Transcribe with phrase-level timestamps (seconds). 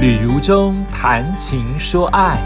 [0.00, 2.40] 旅如中谈情说爱，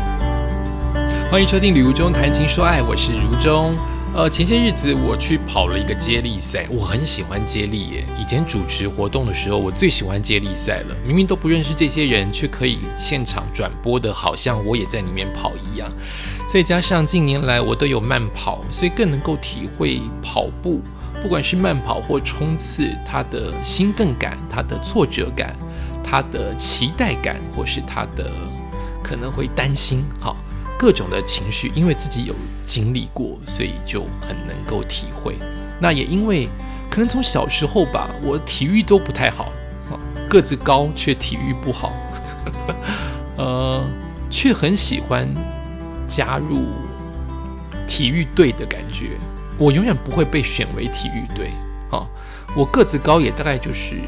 [1.30, 3.76] 欢迎收听《旅如中谈情说爱》，我是如中。
[4.12, 8.04] 呃，前些日子我去跑了一个接力赛，我很喜欢接力耶。
[8.20, 10.96] 以前主持活动的时候，我最喜欢接力赛了。
[11.06, 15.88] 明明都不认识这些人，却可以现场转播的，好像我也在里面跑一样。
[16.48, 20.82] 再加上近年来我都有慢跑，所以更能够体会跑步，
[21.22, 25.54] 不管是慢跑或冲刺，它的兴奋感、它的挫折感。
[26.14, 28.30] 他的期待感，或是他的
[29.02, 30.32] 可能会担心，哈，
[30.78, 32.32] 各种的情绪，因为自己有
[32.64, 35.36] 经历过，所以就很能够体会。
[35.80, 36.48] 那也因为
[36.88, 39.46] 可能从小时候吧，我体育都不太好，
[39.90, 39.98] 哈，
[40.30, 41.92] 个子高却体育不好，
[43.36, 43.84] 呃，
[44.30, 45.28] 却很喜欢
[46.06, 46.60] 加入
[47.88, 49.18] 体育队的感觉。
[49.58, 51.50] 我永远不会被选为体育队，
[51.90, 52.06] 哈，
[52.54, 54.00] 我个子高也大概就是。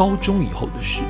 [0.00, 1.02] 高中以后的事，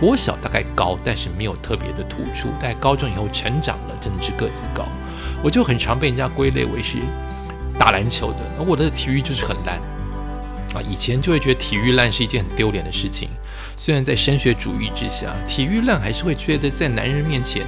[0.00, 2.48] 国小大概高，但是没有特别的突出。
[2.58, 4.86] 但高中以后成长了，真的是个子高，
[5.42, 6.96] 我就很常被人家归类为是
[7.78, 8.38] 打篮球的。
[8.58, 9.76] 而我的体育就是很烂
[10.72, 10.80] 啊！
[10.80, 13.28] 以前就会觉得体育烂是一件很丢脸的事情。
[13.76, 17.66] 虽然在升学主义之下，体育烂还是会觉得在男人面前，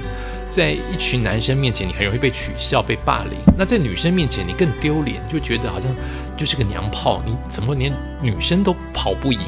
[0.49, 3.37] 在一群男生面前，你很容易被取笑、被霸凌。
[3.55, 5.95] 那在女生面前，你更丢脸，就觉得好像
[6.35, 9.41] 就是个娘炮，你怎么连女生都跑不赢？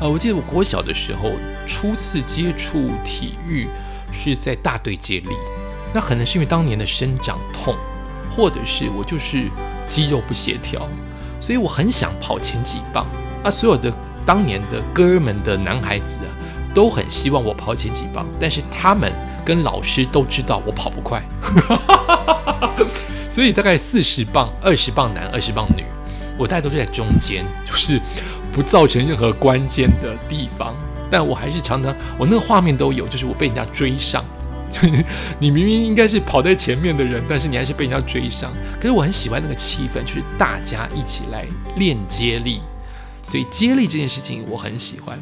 [0.00, 1.32] 呃，我记得我国小的时候
[1.66, 3.68] 初次接触体育
[4.10, 5.28] 是在大队接力，
[5.92, 7.76] 那可能是因为当年的生长痛，
[8.30, 9.44] 或者是我就是
[9.86, 10.88] 肌肉不协调，
[11.38, 13.06] 所以我很想跑前几棒。
[13.44, 13.92] 啊，所有的
[14.24, 16.32] 当年的哥们的男孩子啊，
[16.74, 19.12] 都很希望我跑前几棒，但是他们
[19.44, 21.22] 跟老师都知道我跑不快，
[23.28, 25.84] 所以大概四十磅、二十磅男、二十磅女，
[26.38, 28.00] 我大概都是在中间，就是。
[28.52, 30.74] 不造成任何关键的地方，
[31.10, 34.24] 但我还是常常，我那个画面都有，就是我被人家追上。
[35.38, 38.52] 你明明应该是跑在前面的人，但是你还是被人家追上。
[38.80, 41.44] 可是我很喜欢那个气氛，就是大家一起来
[41.76, 42.60] 练接力，
[43.22, 45.18] 所以接力这件事情我很喜欢。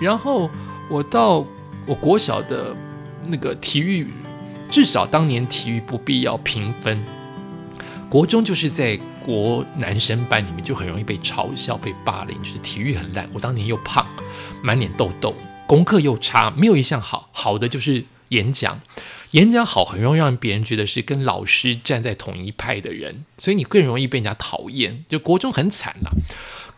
[0.00, 0.50] 然后
[0.88, 1.44] 我到
[1.86, 2.74] 我国小的
[3.26, 4.08] 那个体育，
[4.68, 6.98] 至少当年体育不必要评分，
[8.08, 8.98] 国中就是在。
[9.28, 13.28] 国男生班里面就很容易被嘲笑、被霸凌，就是体育很烂。
[13.34, 14.06] 我当年又胖，
[14.62, 15.34] 满脸痘痘，
[15.66, 17.28] 功课又差，没有一项好。
[17.30, 18.80] 好的就是演讲，
[19.32, 25.04] 演讲好很容易让别人觉得是跟老师站在同一派的人，所以你更容易被人家讨厌。
[25.10, 26.10] 就国中很惨了，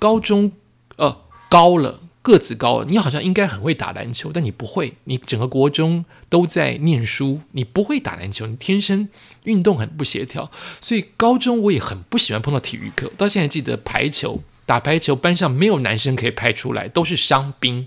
[0.01, 0.51] 高中
[0.97, 1.19] 呃
[1.49, 2.01] 高了。
[2.23, 4.95] 个子高，你好像应该很会打篮球，但你不会。
[5.05, 9.09] 你整个国中都在念书，你不会打篮球，你天生
[9.45, 10.51] 运动很不协调。
[10.83, 13.11] 所以高中我也很不喜欢碰到体育课。
[13.17, 17.87] 到现在记得排球，打排球班上没有男生可以排出来，都是伤兵，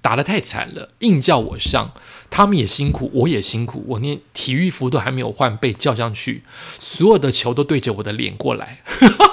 [0.00, 1.92] 打得太惨了，硬叫我上，
[2.28, 6.42] 他们也辛苦，我也辛苦，我连体育服都还没有换，被叫上去，
[6.80, 8.82] 所有的球都对着我的脸过来。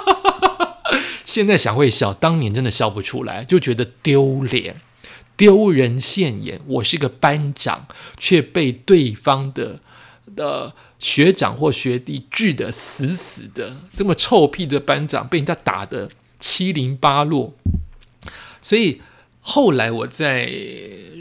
[1.38, 4.74] 现在想会笑，当年真的笑不出来，就觉得丢脸、
[5.36, 6.60] 丢人现眼。
[6.66, 7.86] 我是个班长，
[8.18, 9.78] 却被对方的
[10.34, 16.10] 的学长或学弟治得死死的，这么臭屁的班长被人家打得
[16.40, 17.54] 七零八落，
[18.60, 19.00] 所以。
[19.50, 20.52] 后来我在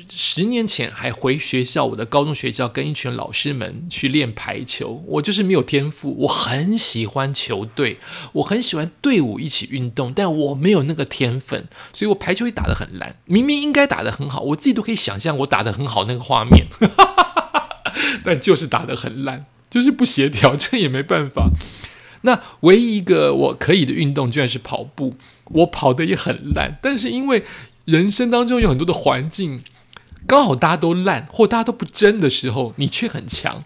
[0.10, 5.02] 十年前还回学校，我的高中学校跟一群老师们去练排球。
[5.08, 8.00] 我就是没有天赋，我很喜欢球队，
[8.34, 13.16] 我很喜欢队伍一起运动，但我没有那个天分，所以我排球也打得很烂。
[13.24, 16.68] 明明应该打得很好，我自己都可以想象我打得很好那个画面，
[18.26, 21.52] 但就是打得很烂，就是不协调，这也没办法。
[22.24, 25.16] 那唯一一个我可以的运动居然是跑步，
[25.46, 27.46] 我跑得也很烂，但是因为。
[27.88, 29.64] 人生当中有很多的环境，
[30.28, 33.64] 刚好大家都烂或大家都不争的时候，你却很强。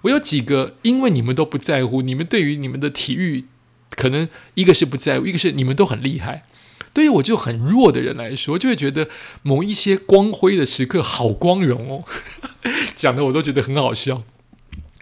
[0.00, 3.46] 我有几个，因为你们都不在乎，你们对于你们的体育，
[3.90, 6.46] 可能一个是不在乎，一个是你们都很厉害。
[6.92, 9.08] 对于我就很弱的人来说，就会觉得
[9.42, 12.04] 某一些光辉的时刻好光荣哦，
[12.96, 14.24] 讲的我都觉得很好笑。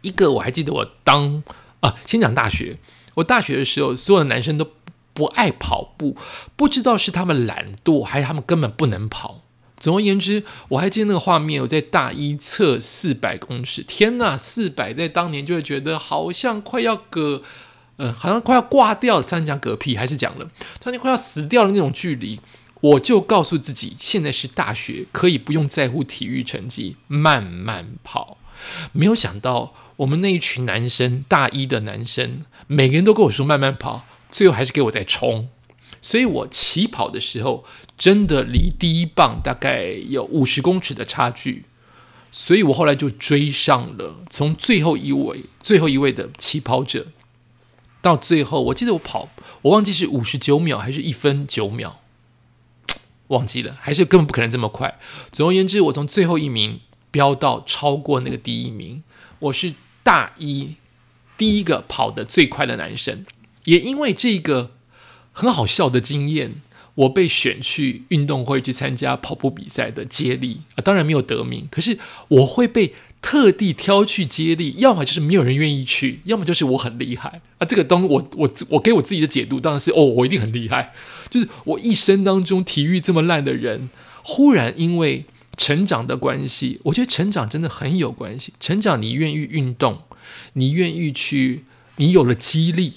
[0.03, 1.43] 一个我还记得，我当
[1.81, 2.77] 啊，先讲大学，
[3.15, 4.73] 我大学的时候，所有的男生都。
[5.19, 6.17] 不爱跑步，
[6.55, 9.43] 不知道是他们懒惰，还是他们根本不能跑。
[9.81, 17.43] 总而言之，我还记得那个画面，我在大一测四百公尺，天呐，四百在当年就会觉得好像快要嗝，
[17.97, 19.25] 嗯，好像快要挂掉了。
[19.25, 20.49] 他讲嗝屁还是讲了，
[20.81, 22.39] 他那快要死掉的那种距离，
[22.81, 28.39] 我就告诉自己，现在是大学，可以不用在乎体育成绩，慢慢跑。
[28.93, 34.05] 没有想到，我们那一群男生，大一的男生，每个人都跟我说慢慢跑。
[34.31, 35.49] 最后还是给我在冲，
[36.01, 37.65] 所以我起跑的时候
[37.97, 41.65] 真的离第一棒大概有五十公尺的差距，
[42.31, 47.09] 所以我后来就追上了，从最后一位最后一位的起跑者，
[48.01, 49.29] 到最后我记得我跑，
[49.63, 52.01] 我忘记是五十九秒还是一分九秒，
[53.29, 54.99] 忘记了，还是根本不可能这么快。
[55.33, 56.81] 总而言之，我从最后一名
[57.11, 59.03] 飙到超过那个第一名，
[59.41, 60.77] 我是大一
[61.37, 63.27] 第一个跑得最快的男生，
[63.69, 64.73] 也因为这个
[65.33, 66.63] 很好笑的经验。
[66.99, 72.93] 我被选去运动会去参加跑步比赛的接力啊，当然没有得名，可是我会被
[73.23, 77.65] 特地挑去接力，要么就是没有人愿意去，要么就是我很厉害啊。
[77.65, 80.93] 这个东我我我给我自己的解读当然是哦，我一定很厉害。
[81.31, 83.89] 就是我一生当中体育这么烂的人，
[84.25, 85.25] 忽然因为
[85.57, 88.53] 成长的关系，我觉得成长真的很有关系。
[88.59, 90.03] 成长，你愿意运动，
[90.55, 91.63] 你愿意去，
[91.99, 92.95] 你有了激励。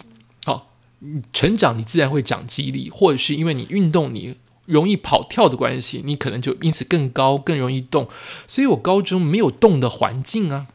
[1.34, 4.36] 成长，你自然会长肌力，或者是因为你运动，你
[4.68, 8.08] 容易跑跳的关系，你可能就因此更高，更容易动。
[8.48, 10.68] 所以我高中没有动的环境啊，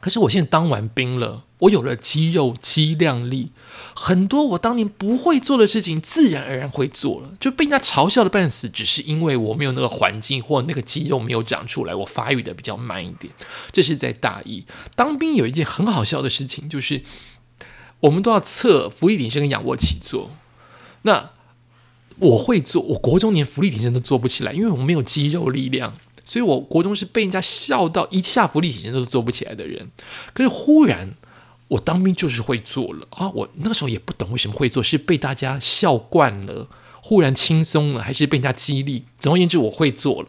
[0.00, 3.52] 可是我现在当完兵了，我有了肌肉、肌量力，
[3.94, 13.32] 很多我当年不会做的事情，自然而然会做了，就被人家嘲笑的半死，只是因为我没有那个环境，或那个肌肉没有长出来，我发育的比较慢一点。
[13.70, 17.02] 这是在大一当兵有一件很好笑的事情，就是。
[18.00, 20.30] 我们都要测浮力挺身跟仰卧起坐，
[21.02, 21.32] 那
[22.18, 29.90] 我会做，我国中连浮力挺身都做不起来，因为我没有肌肉力量，所以我国中是被人家笑到一下浮力挺身都做不起来的人。
[30.32, 31.14] 可是忽然
[31.68, 33.30] 我当兵就是会做了啊！
[33.30, 36.68] 我那个时候也不懂为什么会做，是被大家笑惯了，
[37.02, 39.04] 忽然轻松了，还是被人家激励？
[39.18, 40.28] 总而言之，我会做了。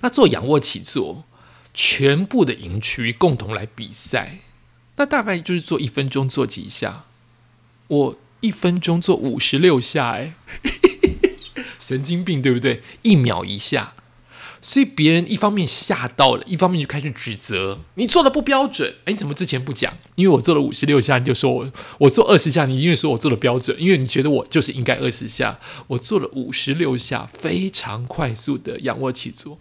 [0.00, 1.24] 那做仰卧起坐，
[1.74, 4.38] 全部的营区共同来比赛。
[4.98, 7.04] 那大概就是做一分钟做几下，
[7.86, 10.34] 我一分钟做五十六下，哎，
[11.78, 12.82] 神经病对不对？
[13.02, 13.94] 一秒一下，
[14.60, 18.92] 所以别人一方面吓到了，一方面就开始指责你做的不标准。
[19.04, 19.96] 哎，你怎么之前不讲？
[20.16, 29.60] 因为我做了五十六下，你就说我我做二十下，你因为说我做的标准，因为你觉得我就是应该二十下，我做了五十六下，非常快速的仰卧起坐。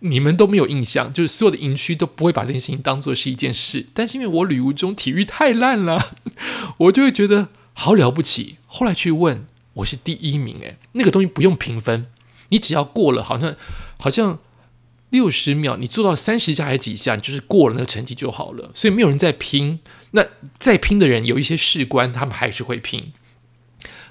[0.00, 3.86] 你们都没有印象，就是所有的营区都不会把这件事情当做是一件事。
[3.94, 6.14] 但是因为我旅游中体育太烂了，
[6.78, 8.58] 我就会觉得好了不起。
[8.66, 12.06] 后来去问，我是第一名，诶，那个东西不用评分，
[12.50, 13.56] 你只要过了，好像
[13.98, 14.38] 好像
[15.10, 18.70] 六十秒，你做到三十下还是几下，你就是过了那个成绩就好了。
[18.74, 19.80] 所以没有人在拼。
[20.12, 20.26] 那
[20.58, 23.12] 在拼的人有一些士官，他们还是会拼。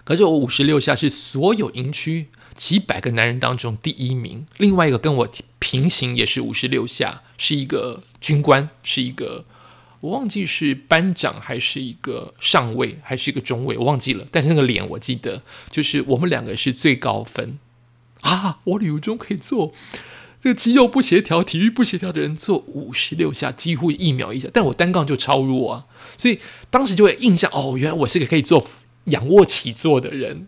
[0.04, 2.28] 可是我五十六下是所有营区。
[2.56, 5.30] 几百个男人当中第一名，另外一个跟我
[5.60, 9.46] 平行也是五十六下，是一个军官，是一个
[10.00, 14.26] 我忘记是班长还是一个上尉还是一个中尉，我忘记了。
[14.32, 17.60] 但是那个脸我记得，就是我们两个是最高分
[18.22, 18.60] 啊！
[18.64, 19.74] 我旅游中可以做
[20.42, 25.86] 这个肌肉不协调、体育不协调的人做五十六下，几乎一秒一下，但我单杠就超弱啊，
[26.18, 28.66] 所以当时就会印象哦，原来我是个可以做
[29.06, 30.48] 仰卧起坐的人。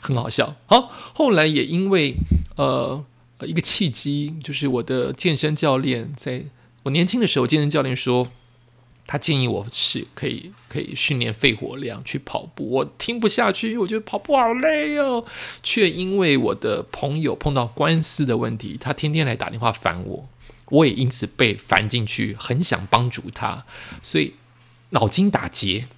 [0.00, 0.56] 很好笑。
[0.66, 2.14] 好，后来也因为
[2.56, 3.04] 呃
[3.40, 6.44] 一个契机，就是我的健身教练在
[6.82, 8.28] 我年轻的时候，健身教练说
[9.06, 12.68] 他建议我是可以可以训练肺活量去跑步。
[12.68, 15.24] 我听不下去，我觉得跑步好累哦。
[15.62, 20.28] 却因为我的朋友碰到官司的问题，他天天来打电话烦我，
[20.66, 23.64] 我也因此被烦进去，很想帮助他，
[24.02, 24.34] 所以
[24.90, 25.88] 脑筋打结，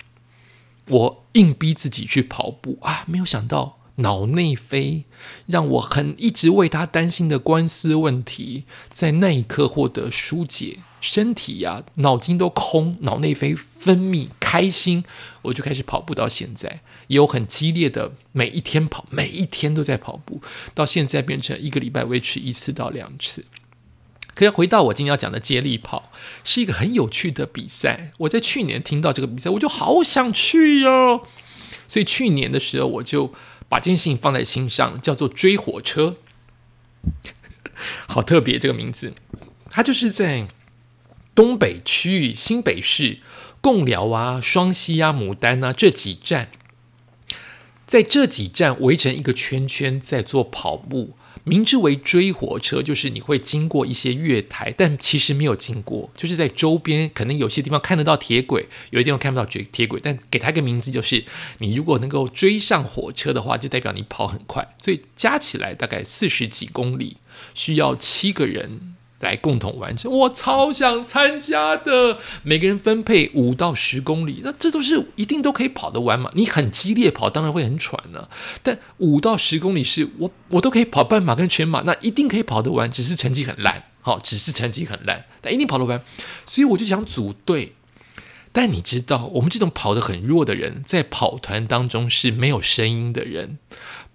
[0.86, 3.79] 我硬逼自己去跑步啊，没有想到。
[4.00, 5.04] 脑内飞
[5.46, 15.04] 让我很一直为他担心的官司问题，在那一刻获得疏解，身体呀、脑筋都空，脑内啡分泌，开心，
[15.42, 16.14] 我就开始跑步。
[16.14, 20.40] 到现在也有很激烈的，每一天跑，每一天都在跑步，
[20.74, 23.44] 到现在变成一个礼拜维持一次到两次。
[24.34, 26.10] 可要回到我今天要讲的接力跑，
[26.44, 28.12] 是一个很有趣的比赛。
[28.18, 31.22] 我在去年听到这个比赛，我就好想去哟。
[31.86, 33.34] 所以去年的时候，我就。
[33.70, 36.16] 把这件事情放在心上，叫做追火车，
[38.06, 39.14] 好特别这个名字。
[39.70, 40.48] 它就是在
[41.36, 43.20] 东北区域新北市
[43.60, 46.50] 贡寮啊、双溪啊、牡丹啊这几站，
[47.86, 51.16] 在这几站围成一个圈圈，在做跑步。
[51.44, 61.24] 明之为追火车，就是你会经过一些月台，但其实没有经过，就是在周边可能有些地方看得到铁轨，有些地方看不到铁铁轨，但给它一个名字，就是
[61.58, 64.76] 你如果能够追上火车的话，就代表你跑很快。
[64.78, 67.16] 所以加起来大概四十几公里，
[67.54, 68.89] 需要七个人
[69.20, 70.10] 来共同完成。
[70.10, 76.28] 我超想参加的，每个人分配五到十公里，那这都是一定都可以跑得完嘛？
[76.34, 78.28] 你很激烈跑，当然会很喘呢。
[78.62, 83.84] 但五到十公里是我我都可以跑半马跟全马，那一定可以跑得完，只是成绩很烂。
[84.02, 86.02] 好，只是成绩很烂，但一定跑得完。
[86.46, 87.74] 所以我就想组队。
[88.52, 93.58] 但你知道，我们这种跑得很弱的人，在跑团当中是没有声音的人。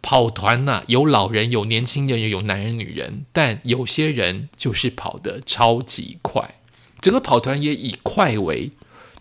[0.06, 6.60] 跑团呐，有老人，有年轻人，也有男人、女人，但有些人就是跑得超级快。
[7.02, 8.70] 整个跑团也以快为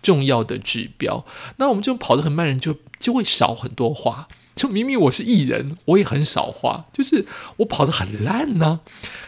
[0.02, 1.24] 重要的指标。
[1.56, 4.28] 那我们这种跑得很慢人，就就会少很多话。
[4.54, 7.24] 就明明我是艺人，我也很少话，就是
[7.56, 8.80] 我跑得很烂呢。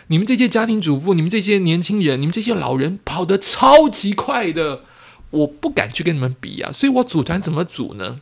[0.09, 4.83] 你们这些家庭主妇，你们这些年轻人，你们这些老人跑得超级快的，
[5.31, 6.71] 我不敢去跟你们比啊。
[6.71, 8.21] 所以我组团怎么组呢？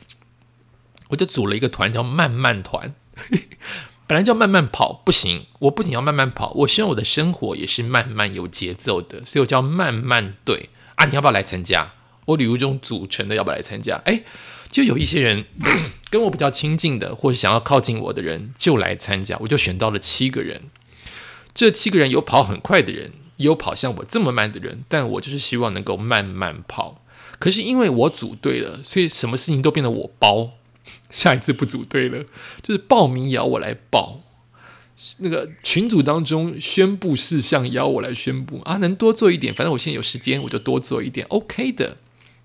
[1.09, 2.95] 我就组了一个团，叫慢慢团。
[4.07, 11.07] 本来叫慢慢跑不行，我不仅要慢慢跑，我希望我的生活也是慢慢有节奏的，所以我叫慢慢队啊！
[11.07, 11.95] 你要不要来参加？
[12.27, 14.03] 我旅游中组成的要不要来参加？
[14.05, 14.23] 哎，
[14.71, 15.47] 就有一些人
[16.11, 20.65] 跟我比较亲近的，或者想要靠近我的人就来参加，我就选到了七个人。
[21.55, 27.03] 这七个人有跑很快的人，也有跑像我这么慢的人，但我就是希望能够慢慢跑。
[27.39, 30.51] 可是因为我组队了，所以什么事情都变得我包。
[31.11, 32.25] 下一次不组队了，
[32.63, 34.21] 就是报名也要我来报。
[35.19, 41.99] 那个群组当中宣布事项也要我来宣布啊，能多做一点，反正我现在有时间，我就多做一点，OK 的。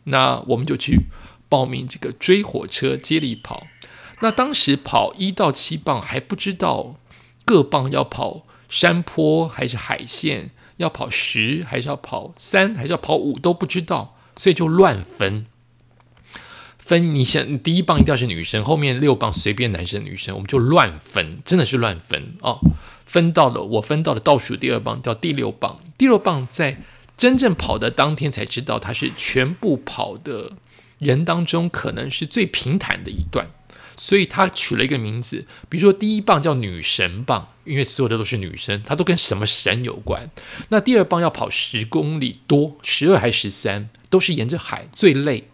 [0.06, 1.06] 那我们就去
[1.48, 3.68] 报名这个追火车接力跑。
[4.22, 7.00] 那当时跑一到七棒还不知道
[7.46, 15.46] 各棒要跑山坡还是海线，要跑十还是要跑三还是要跑五都不知道，所以就乱分。
[16.90, 22.60] 分你想，第一棒一定要是女生，后面六棒随便男生女生，我们就乱分，真的是乱分哦。
[23.06, 25.80] 分到了，我分到了倒数第二棒，叫第六棒。
[26.00, 26.82] 第六棒在
[27.16, 30.54] 真正跑的当天才知道，它是全部跑的
[30.98, 33.52] 人当中可能是最平坦的一段，
[33.96, 40.28] 所以他取了一个名字，比如说第一棒叫女神棒，因为所有的都是女生，它都跟什么神有关。
[40.70, 45.49] 那第二棒要跑十公里多，十二还十三，都是沿着海，最累。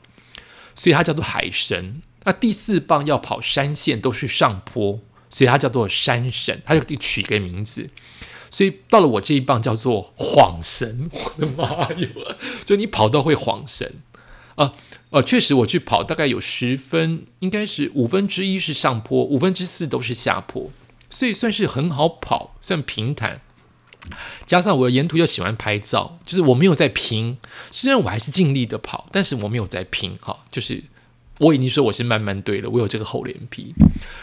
[0.76, 2.02] 所以它叫做海神。
[2.24, 6.62] 那第四棒要跑山线，都是上坡，所以它叫做山神。
[6.66, 7.90] 它就取一个名字。
[8.52, 11.10] 所以到了我这一棒叫做晃神。
[11.12, 12.10] 我的妈呀！
[12.66, 13.96] 就你跑到会晃神
[14.56, 14.74] 啊！
[15.12, 20.72] 呃，确实我去跑，大概有十分，应该是五分之一是上坡，五分之四都是下坡，
[21.10, 23.42] 所以算是很好跑，算平坦。
[24.46, 27.38] 加上我沿途又喜欢拍照，就是我没有在拼，
[27.72, 30.84] 虽然我还是尽力的跑，但是我没有在拼哈，就是
[31.40, 33.74] 我已经说我是慢慢对了，我有这个厚脸皮，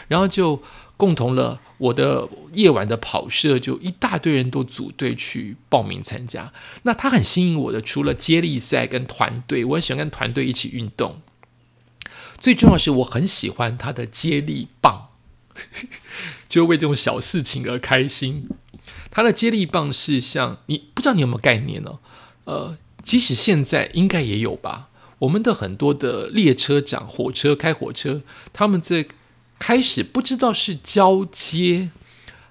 [0.07, 0.61] 然后就
[0.97, 6.51] 共同了我的夜晚的跑社，就一大堆人都组队去报名参加。
[6.83, 11.21] 那他很吸引我的，除了接力赛跟团队，我很喜欢跟团队一起运动。
[12.37, 15.09] 最重要是我很喜欢他的接力棒，
[16.49, 18.49] 就为这种小事情而开心。
[19.15, 21.99] 它的接力棒是像你不知道你有没有概念呢？
[22.45, 24.89] 呃，即使现在应该也有吧。
[25.19, 29.05] 我们的很多的列车长、火车开火车，他们在
[29.59, 31.91] 开始不知道是交接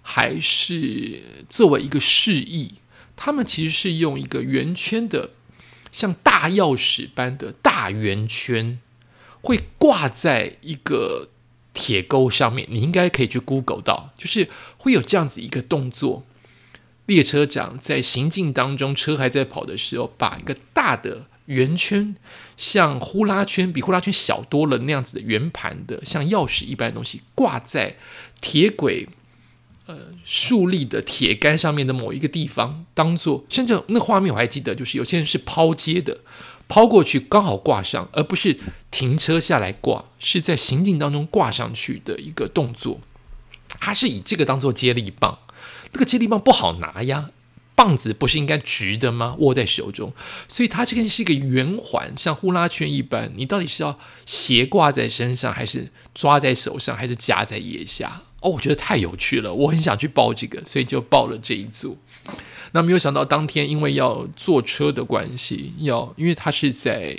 [0.02, 2.74] 还是作为一个示意，
[3.16, 5.30] 他们其实是用一个圆圈的，
[5.90, 8.78] 像大钥匙般的大圆圈，
[9.40, 11.28] 会挂在一个
[11.74, 12.68] 铁钩上面。
[12.70, 16.24] 你应该可以去 Google 到，就是会有这样子一个动作。
[17.06, 22.14] 列车长在行进当中，车还在跑的时候，把一个大的圆圈，
[22.56, 27.96] 像呼啦圈，比呼啦圈小多了那样子的圆盘的，像钥匙一般的东西，挂在
[28.40, 29.08] 铁轨
[29.86, 36.20] 呃竖立的铁杆上面的某一个地方，当做甚至那画面我还记得，就是有些人是抛接的，
[36.68, 38.56] 抛过去刚好挂上，而不是
[38.92, 43.00] 停车下来挂，是在行进当中挂上去的一个动作，
[43.80, 45.36] 他是以这个当做接力棒。
[45.92, 47.30] 那个接力棒不好拿呀，
[47.74, 49.34] 棒子不是应该直的吗？
[49.38, 50.12] 握在手中，
[50.48, 53.30] 所以它这个是一个圆环，像呼啦圈一般。
[53.34, 58.22] 你到底是要斜挂在身上，还是抓在手上，还是夹在腋下？
[58.40, 61.98] 哦，我觉得太有趣了，我很想去报这个，所以就报了这一组。
[62.72, 67.16] 那没有想到当天因为要坐车的关系，要因为它是在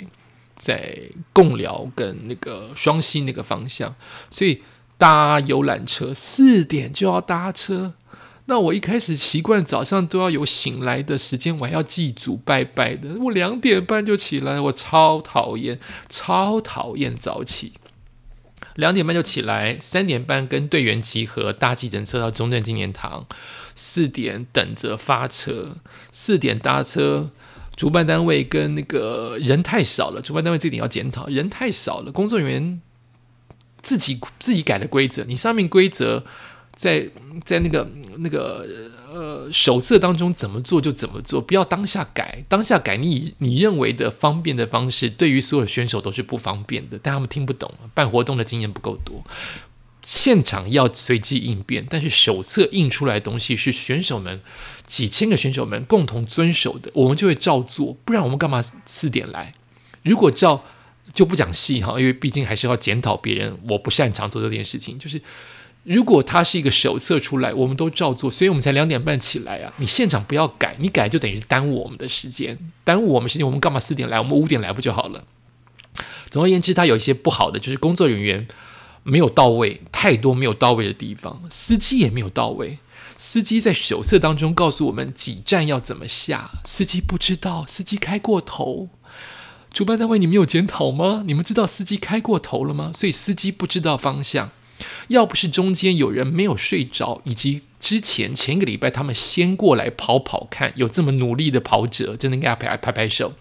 [0.56, 0.98] 在
[1.32, 3.94] 贡寮跟那个双溪那个方向，
[4.30, 4.62] 所以
[4.98, 7.94] 搭游览车四点就要搭车。
[8.46, 13.16] 那我一开始习惯早上都要有醒来的时间，我还要祭祖拜拜的。
[13.20, 17.72] 我两点半就起来，我超讨厌，超讨厌早起。
[18.74, 23.26] 两点半就起来，三点半跟队员集合，搭计程车到中正纪念堂，
[23.74, 25.76] 四点等着发车，
[26.12, 27.30] 四点搭车。
[27.76, 32.80] 主办单位跟那个人太少了，主办单位这点要检讨，人太少了，工作人员
[33.82, 36.24] 自己自己改的规则，你上面规则
[36.76, 37.08] 在
[37.44, 37.88] 在那个
[38.18, 38.66] 那个
[39.12, 49.24] 呃手册当中怎么做就怎么做，不要当下改，当下改你你认为的方便的方式，对于所有选手都是不方便的，但他们听不懂，办活动的经验不够多。
[50.02, 54.42] 现场要随机应变，但是手册印出来的东西是选手们
[54.86, 57.96] 几千个选手们共同遵守的，我们就会照做。
[58.04, 59.54] 不然我们干嘛四点来？
[60.02, 60.62] 如果照
[61.14, 63.58] 就不讲戏哈，因为毕竟还是要检讨别人。
[63.70, 65.18] 我不擅长做这件事情，就是
[65.84, 69.72] 如果它是一个手册出来，我们都照做，所以我们才两点半起来啊。
[69.76, 73.46] 你现场不要改，你改就等于耽误我们的时间，耽误我们时间。
[73.46, 74.18] 我们干嘛四点来？
[74.18, 75.24] 我们五点来不就好了？
[76.28, 78.48] 总而言之，它有一些不好的，就是工作人员。
[79.06, 82.78] 没有到位，太多没有到位的地方，司机也没有到位。
[83.18, 88.88] 司机在手册当中告诉我们几站要怎么下，司机不知道，司机开过头。
[89.70, 91.22] 主办单位，你们有检讨吗？
[91.26, 92.92] 你们知道司机开过头了吗？
[92.94, 94.50] 所以司机不知道方向。
[95.08, 103.34] 要不是中间有人没有睡着，以及之前前一个礼拜他们先过来跑跑看，有这么努力的跑者，真的应该拍拍拍手，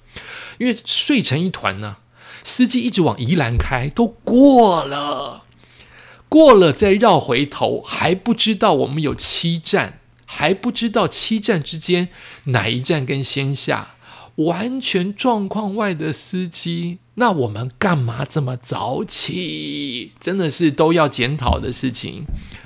[0.57, 1.97] 因为睡成一团呢。
[2.45, 5.45] 司机一直往宜兰开，都过了。
[6.27, 12.09] 过了再绕回头，还不知道我们有七站，还不知道七站之间
[12.47, 13.92] 哪一站跟先下，
[14.35, 20.11] 完全状况外的司机，那我们干嘛这么早起？
[20.19, 22.23] 真的是都要检讨的事情。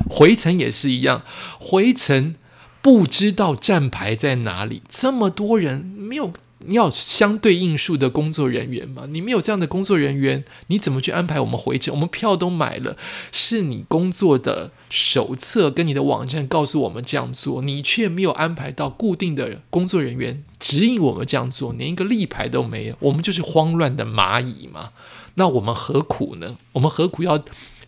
[0.09, 1.23] 回程也是一样，
[1.59, 2.35] 回程
[2.81, 6.31] 不知道站牌在哪里，这么多人没有。
[6.67, 9.05] 你要相对应数的工作人员嘛？
[9.09, 11.93] 你没有这样的工作人员，你怎么去安排我们回程？
[11.93, 12.97] 我们票都买了，
[13.31, 24.91] 是你工作的手册跟你的网站告诉我们这样做，你却没有安排到固定的工作人员指引我们这样做，连一个立牌都没有，我们就是慌乱的蚂蚁嘛？
[25.35, 26.57] 那我们何苦呢？
[26.73, 27.41] 我们何苦要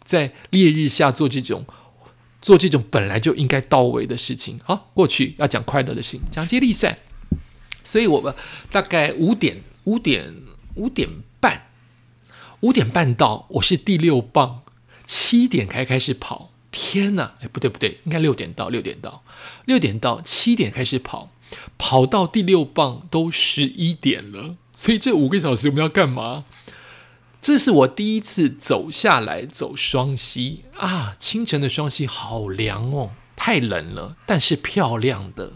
[0.06, 1.66] 在烈日下做这种
[2.42, 4.58] 做这种本来就应该到位的事情？
[4.64, 7.00] 好，过去要讲快乐的事情，讲接力赛。
[7.90, 8.36] 所以我们
[8.70, 10.32] 大概五点、五点、
[10.76, 11.70] 五点半、
[12.60, 14.62] 五点半到，我是第六棒，
[15.08, 16.52] 七点才开始跑。
[16.70, 17.34] 天哪！
[17.42, 19.24] 哎，不对不对，应该六点到，六点到，
[19.66, 21.32] 六点到，七点开始跑，
[21.80, 24.56] 跑到第六棒都十一点了。
[24.76, 26.46] 所以这五个小时我们要干嘛？
[27.42, 31.16] 这是我第一次走下来走双溪啊！
[31.18, 35.54] 清晨的双溪好凉哦，太冷了，但是漂亮的。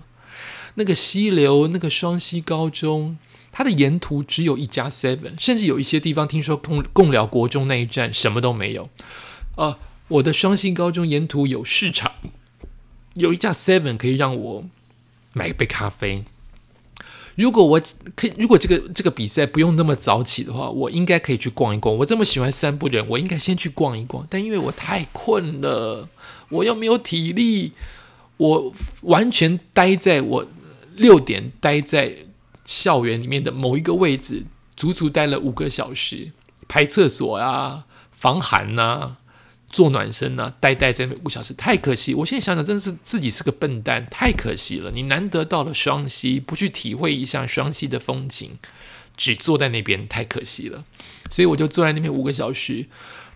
[0.76, 3.18] 那个溪流，那个双溪高中，
[3.52, 8.90] 它的沿途只有一家 Seven，甚至有一些地方听说共共寮国中那一站什么都没有。
[9.56, 12.12] 呃，我的双溪高中沿途有市场，
[13.14, 14.66] 有一家 Seven 可以让我
[15.34, 16.26] 买一杯咖啡。
[17.36, 17.82] 如果我
[18.16, 21.96] 可以，如果这个这个比赛不用那么早起的话，我应该可以去逛一逛。
[21.98, 24.26] 我这么喜欢散步的人，我应该先去逛一逛。
[24.30, 26.10] 但因为我太困了，
[26.50, 27.74] 我又没有体力，
[28.38, 30.48] 我完全待在我。
[30.96, 32.16] 六点待在
[32.66, 36.32] 校园里面的某一个位置，足足待了五个小时，
[36.68, 39.18] 排厕所啊、防寒呐、
[39.70, 42.14] 做暖身呐，待待在那五小时，太可惜。
[42.14, 44.92] 我现在想想，真的是自己是个笨蛋，太可惜了。
[44.92, 48.52] 你难得到了双溪，不去体会一下双溪的风景，
[49.18, 50.86] 只坐在那边，太可惜了。
[51.30, 52.86] 所以我就坐在那边五个小时，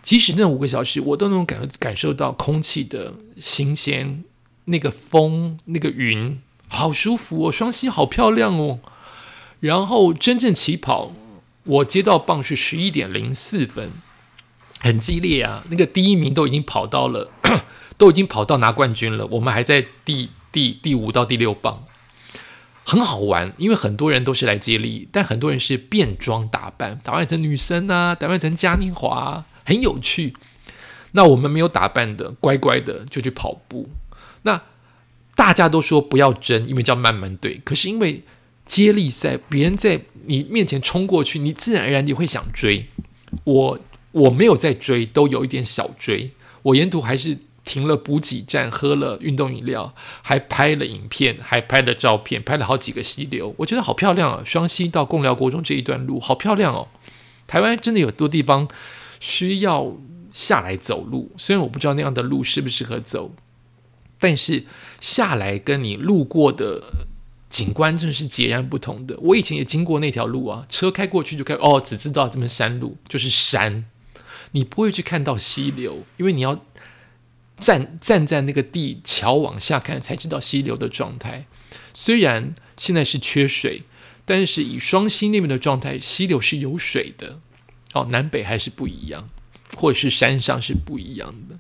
[0.02, 4.24] 即使那五个小时，我都能感感受到空气的新鲜，
[4.66, 6.40] 那个风，那个云。
[6.68, 8.80] 好舒服哦，双溪好漂亮哦。
[9.60, 11.14] 然后真正起跑，
[11.64, 13.92] 我接到棒是十一点零四分，
[14.80, 15.64] 很激烈啊。
[15.70, 17.32] 那个第一名都已经跑到了，
[17.98, 19.26] 都已经跑到拿冠军了。
[19.32, 21.86] 我们还在第第第五到第六棒，
[22.86, 30.36] 很好玩，因为很多人都是来接力，但很多人是变装打扮，打扮成女生啊，打扮成嘉年华，很有趣。
[31.14, 33.90] 那我们没有打扮的，乖乖的就去跑步。
[34.44, 34.62] 那。
[35.38, 37.62] 大家都说不要争，因为叫慢慢对。
[37.64, 38.24] 可是因为
[38.66, 42.88] 接力赛，别人在你面前冲过去，你自然而然你会想追。
[43.44, 43.80] 我
[44.12, 46.32] 我没有在追，都有一点小追。
[46.64, 53.54] 我沿途还是停了补给站，喝了运动饮料，还拍了影片，还拍了照片，拍了好几个溪流。
[53.58, 54.42] 我觉得好漂亮啊！
[54.44, 56.88] 双溪到贡寮国中这一段路好漂亮哦。
[57.46, 58.68] 台湾真的有多地方
[59.20, 59.96] 需要
[60.34, 63.32] 下来走路，虽然我不知道那样的路适不适合走。
[64.20, 64.66] 但是
[65.00, 66.84] 下来跟你路过的
[67.50, 69.18] 景观真是截然不同的。
[69.20, 73.86] 我以前也经过那条路啊，车开过去就开哦，只知道这边山路就是山，
[74.52, 76.66] 你不会去看到溪流，因为你要
[77.60, 81.46] 站站在那个地桥往下看才知道溪流的状态。
[81.94, 83.84] 虽然现在是缺水，
[84.26, 87.40] 但是以双溪那边的状态，溪流是有水的。
[87.94, 89.30] 哦，南北还是不一样，
[89.78, 91.58] 或是山上是不一样的。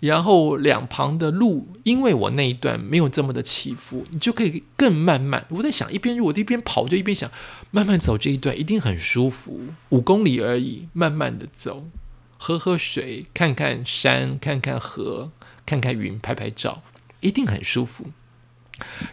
[0.00, 5.46] 然后两旁的路，因为我那一段没有这么的起伏，你就可以更慢慢。
[5.48, 7.30] 我在想，一边如果一边跑，就一边想，
[7.70, 9.58] 慢慢走这一段一定很舒服。
[9.88, 11.88] 五公里而已，慢慢的走，
[12.36, 15.30] 喝喝水，看看山，看看河，
[15.64, 16.82] 看看云，拍拍照，
[17.20, 18.10] 一定很舒服。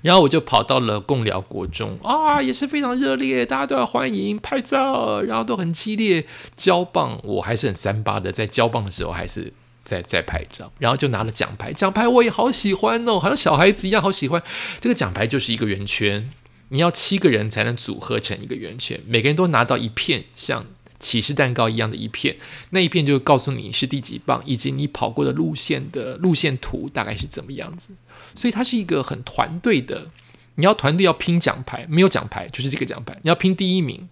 [0.02, 7.20] 然后我就跑到了共寮国中啊，也是非常热烈，大家都要欢迎拍照，然后都很激烈交棒。
[7.24, 9.54] 我还是很三八的，在交棒的时候还是。
[9.84, 14.42] 在在拍照，然后就拿了奖牌，奖牌我也好喜欢哦，好像小孩子一样好喜欢。
[14.80, 16.30] 这个奖牌就是一个圆圈，
[16.70, 20.68] 你要七个人才能组合成一个圆圈，每个人都拿到一片像
[21.02, 22.38] 骑士蛋糕一样的一片，
[22.70, 27.90] 那一片就告诉你是第几棒，以及你跑过的路线的路线图大概是怎么样子。
[28.36, 30.10] 所以它是一个很团队的，
[30.56, 34.08] 你要团队要拼奖牌，没有奖牌就是这个奖牌，你要拼第一名，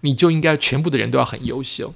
[0.00, 1.94] 你就应该全部的人都要很优秀。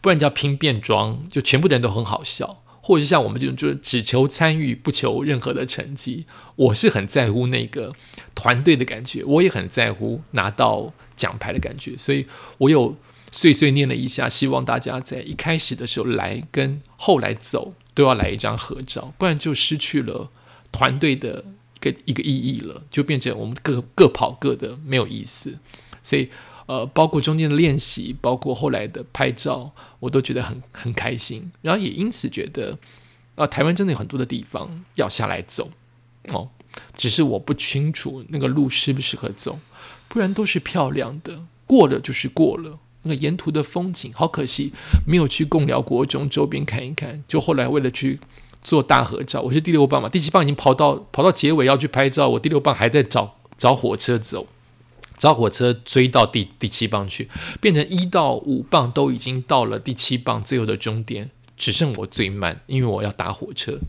[0.00, 6.26] 不然叫拼变装，就全部的人都很好笑，或者像我们这种，就是只求参与，不求任何的成绩。
[6.54, 7.92] 我是很在乎那个
[8.36, 12.24] 团队的感觉，我也很在乎拿到奖牌的感觉，所以
[12.58, 12.96] 我有
[13.30, 20.30] 碎碎念了一下，希望大家在一开始的时候来，跟后来走都要来一张合照，不然就失去了
[20.72, 21.44] 团队的
[21.76, 25.58] 一个一个意义了，就变成我们各各跑各的，没有意思，
[26.02, 26.28] 所以。
[26.68, 31.50] 呃，包括中间的练习，包括后来的拍照，我都觉得很很开心。
[31.62, 32.78] 然后也因此觉得，
[33.36, 35.70] 啊，台湾真的有很多的地方要下来走
[36.28, 36.50] 哦，
[36.94, 39.58] 只是我不清楚那个路适不适合走，
[40.08, 42.78] 不然都是漂亮的，过了就是过了。
[43.08, 44.72] 那个沿途的风景，好可惜
[45.06, 47.24] 没有去共寮国中周边看一看。
[47.26, 48.20] 就后来为了去
[48.62, 54.46] 做大合照，我是第六棒嘛，第七棒已经跑到跑到结尾要去拍照，我第六棒还在找找火车走。
[55.18, 57.28] 找火车追到第第七棒去，
[57.60, 63.80] 变成一到五棒都已经到了第七棒最后的终点，只剩我最慢，因为我要搭火车。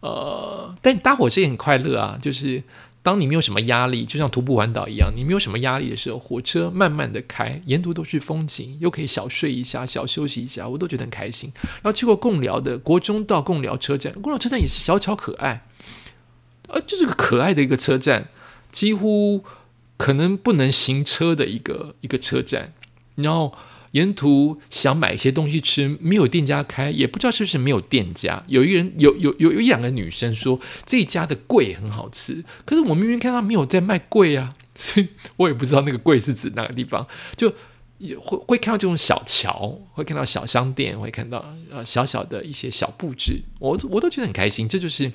[0.00, 2.64] 呃，但搭火车也很快乐啊，就是
[3.06, 11.52] 当你没有什么压力，就像徒步环岛一样，你没有什么压力的时候，火车慢慢的开，沿途都是风景，又可以小睡一下、小休息一下，我都觉得很开心。
[11.62, 15.64] 然后去过共寮的国中到共寮车站，共寮车站也是小巧可爱，
[16.66, 18.26] 呃，就是个可爱的一个车站，
[18.72, 19.44] 几乎。
[19.98, 22.74] 可能不能行车的一个一个车站，
[23.14, 23.54] 然后
[23.96, 28.44] 沿途想买一些东西吃，没有店家开，也不知道是不是没有店家。
[28.46, 37.06] 有一个人有有有有一两个女生说这家的贵很好吃，可是我明明看到没有在卖贵啊，所 以我也不知道那个贵是指哪个地方。
[37.36, 37.50] 就
[38.20, 44.68] 会会看到这种小桥，会看到小商店，会看到呃小小的一些小布置，我我都觉得很开心。
[44.68, 45.10] 这就是。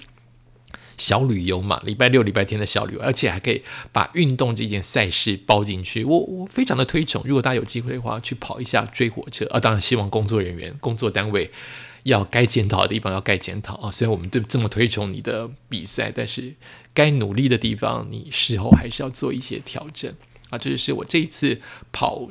[1.01, 3.59] 小旅游嘛，礼拜六、礼拜天的小旅游，而且还可以
[3.91, 6.03] 把运动这件赛事包进去。
[6.03, 9.59] 我我非常的推崇，如果大家有机会的话，去跑一下追火车啊！
[9.59, 11.49] 当然，希望工作人员、工作单位
[12.03, 13.89] 要该检讨的地方要该检讨啊。
[13.89, 16.53] 虽然我们对这么推崇你的比赛，但是
[16.93, 20.13] 该努力的地方，你事后还是要做一些调整
[20.51, 20.57] 啊。
[20.59, 21.59] 这就是我这一次
[21.91, 22.29] 跑。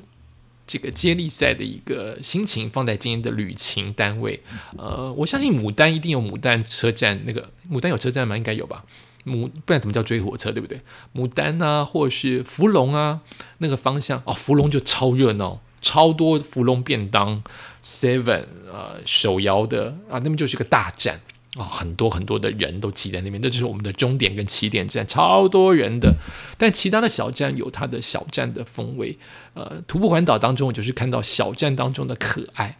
[0.70, 4.40] 这个接力赛的一个心情放在今天的旅行单位，
[4.78, 8.36] 呃，我相信牡丹一定有牡丹车站，那个牡丹有车站吗？
[8.36, 8.84] 应该有吧。
[9.24, 10.80] 牡不然怎么叫追火车，对不对？
[11.12, 13.18] 牡丹啊，或是芙蓉啊，
[13.58, 17.42] 那个方向哦，芙蓉就超热闹，超多芙蓉便当
[17.82, 21.20] ，seven 呃手摇的啊，那边就是个大站。
[21.56, 26.14] 啊，很多很多的人都挤在那边，这就是我们的终点跟起点站，超多人的。
[26.56, 29.18] 但其他的小站有它的小站的风味。
[29.54, 32.78] 呃，徒步环岛当中，我就是看到小站当中的可爱，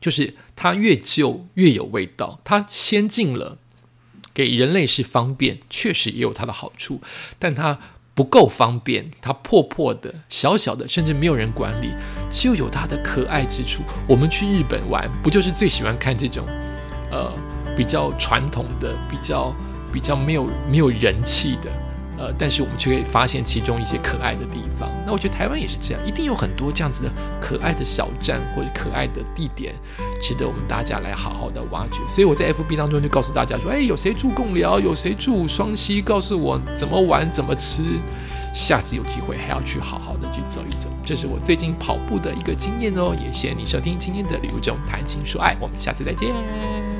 [0.00, 3.58] 就是它越旧越有味道，它先进了，
[4.32, 7.00] 给人类是方便，确实也有它的好处，
[7.40, 7.80] 但它
[8.14, 11.90] 不够方便，它破破的、小小的，甚至没有人管理，
[12.30, 13.82] 就有它的可爱之处。
[14.06, 16.46] 我们去日本玩，不就是最喜欢看这种，
[17.10, 17.32] 呃？
[17.76, 19.52] 比较传统的，比较
[19.92, 21.70] 比较没有没有人气的，
[22.18, 24.88] 呃，但是我们却可以发现其中一些可爱的地方。
[25.06, 29.74] 那我觉得台湾也是这样，一定有很多这样子的可爱的小站或者可爱的地点，
[30.22, 31.98] 值得我们大家来好好的挖掘。
[32.08, 37.82] 所以我在 FB 当中就告诉大家说，哎，有谁住共寮，有谁住双溪，告诉我怎么玩怎么吃，
[38.54, 40.88] 下次有机会还要去好好的去走一走。
[41.04, 43.16] 这是我最近跑步的一个经验哦。
[43.18, 46.99] 也谢谢你收听今天的旅游中谈情说爱，我们下次再见。